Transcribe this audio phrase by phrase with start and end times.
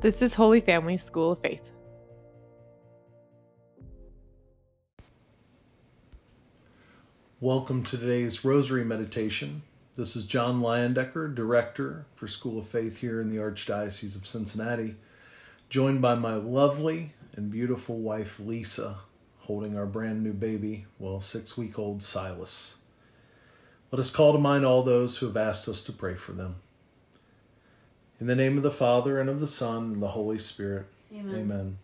[0.00, 1.70] This is Holy Family School of Faith.
[7.40, 9.62] Welcome to today's Rosary Meditation.
[9.96, 14.94] This is John Leyendecker, Director for School of Faith here in the Archdiocese of Cincinnati,
[15.68, 18.98] joined by my lovely and beautiful wife Lisa,
[19.40, 22.82] holding our brand new baby, well, six week old Silas.
[23.90, 26.54] Let us call to mind all those who have asked us to pray for them.
[28.20, 30.86] In the name of the Father, and of the Son, and the Holy Spirit.
[31.14, 31.34] Amen.
[31.36, 31.78] Amen.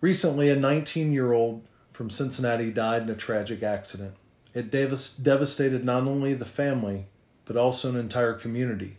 [0.00, 4.14] Recently, a 19 year old from Cincinnati died in a tragic accident.
[4.54, 7.08] It devas- devastated not only the family,
[7.44, 8.96] but also an entire community.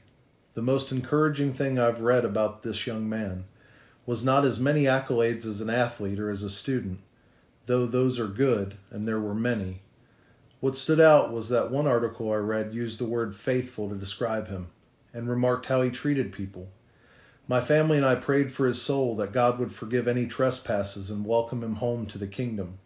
[0.53, 3.45] The most encouraging thing I've read about this young man
[4.05, 6.99] was not as many accolades as an athlete or as a student,
[7.65, 9.81] though those are good, and there were many.
[10.59, 14.47] What stood out was that one article I read used the word faithful to describe
[14.47, 14.67] him
[15.13, 16.69] and remarked how he treated people.
[17.47, 21.25] My family and I prayed for his soul that God would forgive any trespasses and
[21.25, 22.77] welcome him home to the kingdom.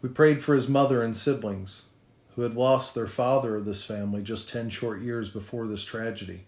[0.00, 1.88] We prayed for his mother and siblings,
[2.34, 6.46] who had lost their father of this family just 10 short years before this tragedy.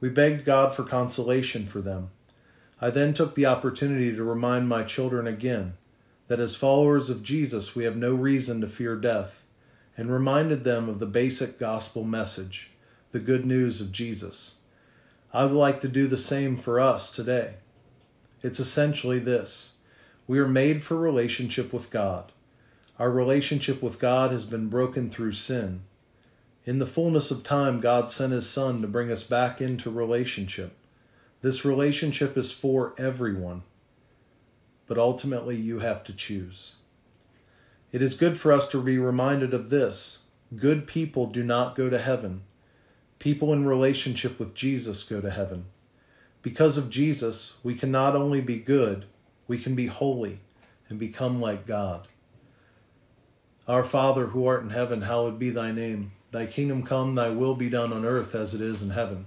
[0.00, 2.10] We begged God for consolation for them.
[2.80, 5.74] I then took the opportunity to remind my children again
[6.28, 9.44] that as followers of Jesus we have no reason to fear death,
[9.96, 12.70] and reminded them of the basic gospel message,
[13.10, 14.58] the good news of Jesus.
[15.32, 17.54] I would like to do the same for us today.
[18.42, 19.76] It's essentially this
[20.26, 22.32] we are made for relationship with God.
[22.98, 25.82] Our relationship with God has been broken through sin.
[26.64, 30.76] In the fullness of time, God sent His Son to bring us back into relationship.
[31.40, 33.62] This relationship is for everyone,
[34.86, 36.76] but ultimately you have to choose.
[37.90, 40.24] It is good for us to be reminded of this
[40.56, 42.42] good people do not go to heaven.
[43.18, 45.66] People in relationship with Jesus go to heaven.
[46.40, 49.06] Because of Jesus, we can not only be good,
[49.48, 50.40] we can be holy
[50.88, 52.06] and become like God.
[53.66, 56.12] Our Father who art in heaven, hallowed be thy name.
[56.30, 59.26] Thy kingdom come, thy will be done on earth as it is in heaven.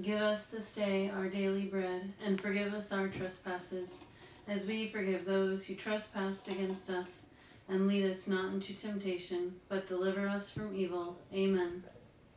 [0.00, 3.98] Give us this day our daily bread, and forgive us our trespasses,
[4.48, 7.26] as we forgive those who trespass against us.
[7.68, 11.18] And lead us not into temptation, but deliver us from evil.
[11.34, 11.82] Amen.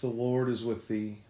[0.00, 1.18] the Lord is with thee.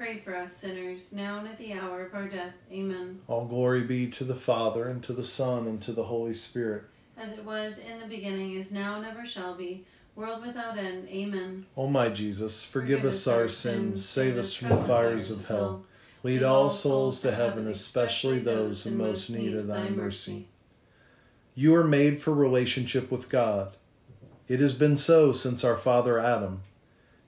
[0.00, 2.54] pray for us sinners, now and at the hour of our death.
[2.72, 3.20] Amen.
[3.28, 6.84] All glory be to the Father, and to the Son, and to the Holy Spirit.
[7.18, 9.84] As it was in the beginning, is now, and ever shall be,
[10.14, 11.06] world without end.
[11.10, 11.66] Amen.
[11.76, 15.84] O my Jesus, forgive us our sins, save us from the fires of hell.
[16.22, 20.48] Lead all souls to heaven, especially those in most need of thy mercy.
[21.54, 23.76] You are made for relationship with God.
[24.48, 26.62] It has been so since our father Adam.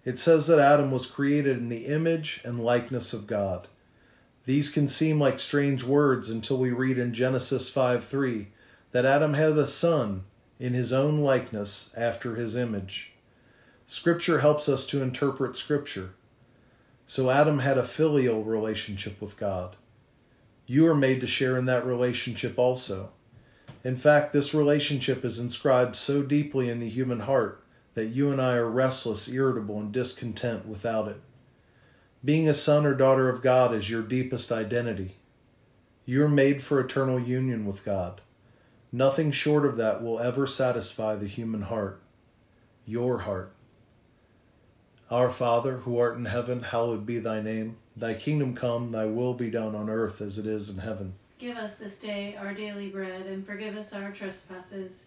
[0.05, 3.69] It says that Adam was created in the image and likeness of God.
[4.47, 8.49] These can seem like strange words until we read in Genesis 5 3
[8.91, 10.25] that Adam had a son
[10.59, 13.13] in his own likeness after his image.
[13.87, 16.15] Scripture helps us to interpret Scripture.
[17.07, 19.77] So Adam had a filial relationship with God.
[20.67, 23.11] You are made to share in that relationship also.
[23.85, 27.62] In fact, this relationship is inscribed so deeply in the human heart
[27.95, 31.21] that you and I are restless, irritable, and discontent without it.
[32.25, 35.17] Being a son or daughter of God is your deepest identity.
[36.07, 38.21] You are made for eternal union with God.
[38.93, 42.01] Nothing short of that will ever satisfy the human heart,
[42.87, 43.53] your heart.
[45.11, 47.77] Our Father, who art in heaven, hallowed be thy name.
[47.97, 51.15] Thy kingdom come, thy will be done on earth as it is in heaven.
[51.39, 55.07] Give us this day our daily bread, and forgive us our trespasses,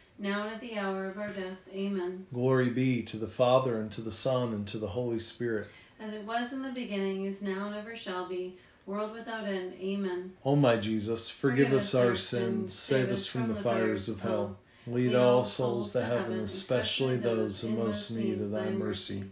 [0.17, 1.57] now and at the hour of our death.
[1.73, 2.27] Amen.
[2.33, 5.67] Glory be to the Father, and to the Son, and to the Holy Spirit.
[5.99, 9.73] As it was in the beginning, is now, and ever shall be, world without end.
[9.79, 10.33] Amen.
[10.43, 14.57] O my Jesus, forgive us our sins, save us from the fires of hell.
[14.87, 19.25] Lead all souls to heaven, especially those in most need of thy mercy.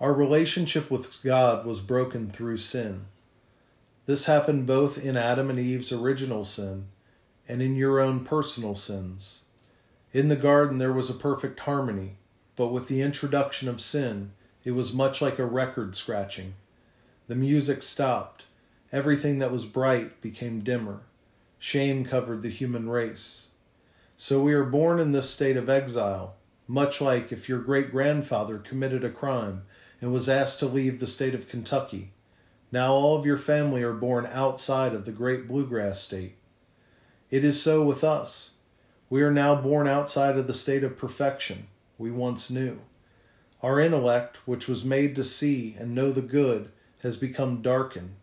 [0.00, 3.06] Our relationship with God was broken through sin.
[4.06, 6.86] This happened both in Adam and Eve's original sin
[7.48, 9.42] and in your own personal sins.
[10.12, 12.16] In the garden, there was a perfect harmony,
[12.56, 14.32] but with the introduction of sin,
[14.64, 16.54] it was much like a record scratching.
[17.28, 18.44] The music stopped.
[18.92, 21.00] Everything that was bright became dimmer.
[21.58, 23.48] Shame covered the human race.
[24.16, 28.58] So we are born in this state of exile, much like if your great grandfather
[28.58, 29.62] committed a crime
[30.00, 32.12] and was asked to leave the state of Kentucky.
[32.72, 36.36] Now all of your family are born outside of the great bluegrass state.
[37.30, 38.54] It is so with us.
[39.10, 41.66] We are now born outside of the state of perfection
[41.98, 42.80] we once knew.
[43.62, 46.70] Our intellect, which was made to see and know the good,
[47.02, 48.14] has become darkened.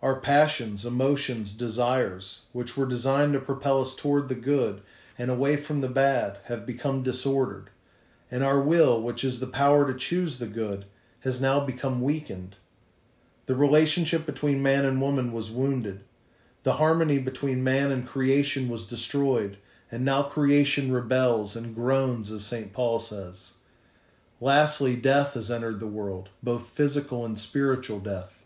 [0.00, 4.82] Our passions, emotions, desires, which were designed to propel us toward the good
[5.18, 7.70] and away from the bad, have become disordered.
[8.30, 10.84] And our will, which is the power to choose the good,
[11.20, 12.54] has now become weakened.
[13.46, 16.04] The relationship between man and woman was wounded.
[16.68, 19.56] The harmony between man and creation was destroyed,
[19.90, 22.74] and now creation rebels and groans, as St.
[22.74, 23.54] Paul says.
[24.38, 28.44] Lastly, death has entered the world, both physical and spiritual death.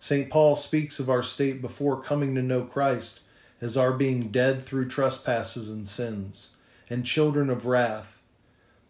[0.00, 0.30] St.
[0.30, 3.20] Paul speaks of our state before coming to know Christ
[3.60, 6.56] as our being dead through trespasses and sins,
[6.90, 8.20] and children of wrath.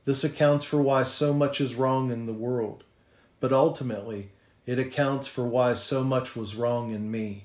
[0.06, 2.85] This accounts for why so much is wrong in the world,
[3.40, 4.30] but ultimately,
[4.64, 7.44] it accounts for why so much was wrong in me.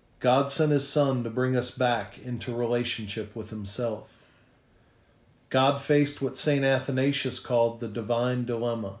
[0.21, 4.21] God sent his Son to bring us back into relationship with himself.
[5.49, 6.63] God faced what St.
[6.63, 8.99] Athanasius called the divine dilemma.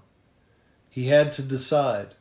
[0.89, 2.15] He had to decide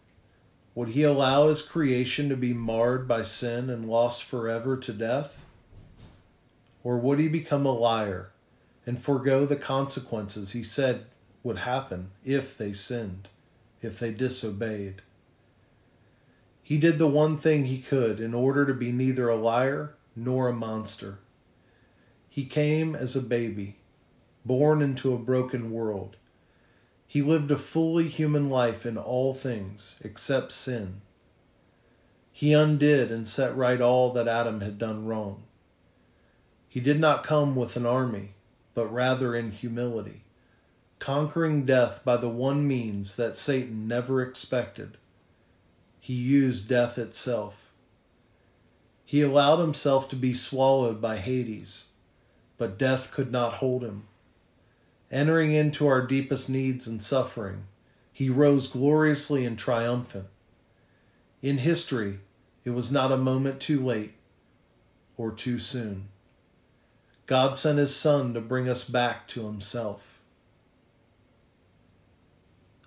[0.74, 5.44] would he allow his creation to be marred by sin and lost forever to death?
[6.84, 8.30] Or would he become a liar
[8.86, 11.06] and forego the consequences he said
[11.42, 13.28] would happen if they sinned,
[13.82, 15.02] if they disobeyed?
[16.70, 20.46] He did the one thing he could in order to be neither a liar nor
[20.46, 21.18] a monster.
[22.28, 23.78] He came as a baby,
[24.44, 26.14] born into a broken world.
[27.08, 31.00] He lived a fully human life in all things except sin.
[32.30, 35.42] He undid and set right all that Adam had done wrong.
[36.68, 38.34] He did not come with an army,
[38.74, 40.22] but rather in humility,
[41.00, 44.98] conquering death by the one means that Satan never expected.
[46.00, 47.70] He used death itself.
[49.04, 51.88] He allowed himself to be swallowed by Hades,
[52.58, 54.04] but death could not hold him.
[55.10, 57.64] Entering into our deepest needs and suffering,
[58.12, 60.26] he rose gloriously and triumphant.
[61.42, 62.20] In history,
[62.64, 64.14] it was not a moment too late
[65.16, 66.08] or too soon.
[67.26, 70.09] God sent his Son to bring us back to himself.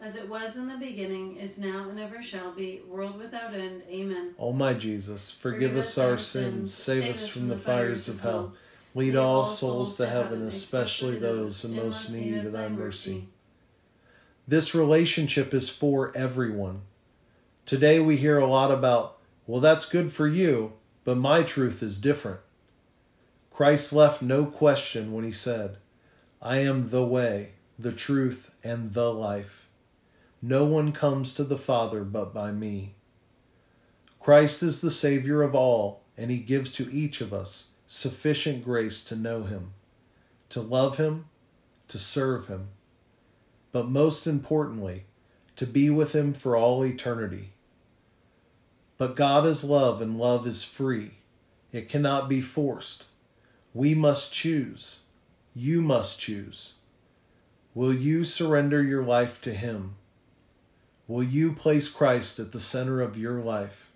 [0.00, 3.82] As it was in the beginning, is now, and ever shall be, world without end.
[3.90, 4.34] Amen.
[4.38, 8.54] O my Jesus, forgive us our sins, save us from the fires of hell.
[8.94, 13.26] Lead all souls to heaven, especially those in most need of thy mercy.
[14.46, 16.82] This relationship is for everyone.
[17.66, 20.72] Today we hear a lot about, well, that's good for you,
[21.04, 22.40] but my truth is different.
[23.50, 25.76] Christ left no question when he said,
[26.40, 29.67] I am the way, the truth, and the life.
[30.40, 32.94] No one comes to the Father but by me.
[34.20, 39.02] Christ is the Savior of all, and he gives to each of us sufficient grace
[39.04, 39.72] to know him,
[40.50, 41.26] to love him,
[41.88, 42.68] to serve him,
[43.72, 45.04] but most importantly,
[45.56, 47.52] to be with him for all eternity.
[48.98, 51.12] But God is love, and love is free.
[51.72, 53.04] It cannot be forced.
[53.72, 55.04] We must choose.
[55.54, 56.74] You must choose.
[57.74, 59.94] Will you surrender your life to Him?
[61.08, 63.90] Will you place Christ at the center of your life?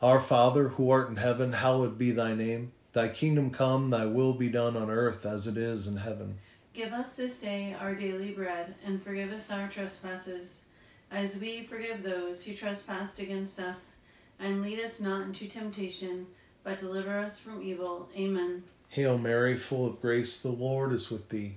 [0.00, 2.72] Our Father, who art in heaven, hallowed be thy name.
[2.94, 6.38] Thy kingdom come, thy will be done on earth as it is in heaven.
[6.72, 10.64] Give us this day our daily bread, and forgive us our trespasses,
[11.10, 13.96] as we forgive those who trespass against us.
[14.40, 16.26] And lead us not into temptation,
[16.62, 18.08] but deliver us from evil.
[18.16, 18.64] Amen.
[18.88, 21.56] Hail Mary, full of grace, the Lord is with thee.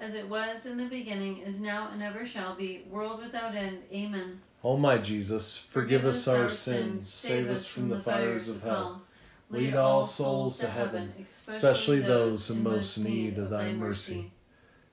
[0.00, 3.82] As it was in the beginning, is now, and ever shall be, world without end.
[3.92, 4.40] Amen.
[4.64, 9.02] O my Jesus, forgive us our sins, save us from the fires of hell.
[9.50, 14.30] Lead all souls to heaven, especially those in most need of thy mercy.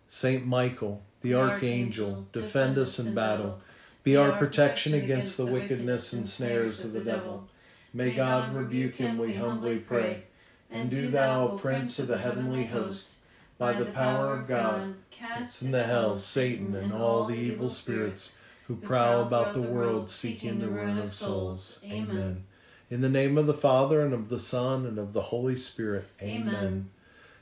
[0.10, 3.62] Saint Michael, the archangel, defend us in battle.
[4.04, 7.48] Be our protection against the wickedness and snares of the devil.
[7.93, 10.24] May God rebuke him, we humbly pray.
[10.70, 13.17] And do thou, Prince of the heavenly host,
[13.58, 18.76] by the power of God, cast into hell Satan and all the evil spirits who
[18.76, 21.82] prowl about the world seeking the ruin of souls.
[21.86, 22.43] Amen.
[22.89, 26.06] In the name of the Father, and of the Son, and of the Holy Spirit.
[26.22, 26.56] Amen.
[26.56, 26.89] Amen.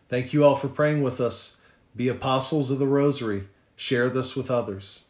[0.08, 1.58] Thank you all for praying with us.
[1.96, 3.48] Be apostles of the Rosary.
[3.76, 5.04] Share this with others.